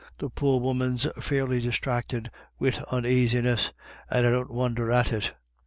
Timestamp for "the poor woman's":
0.17-1.05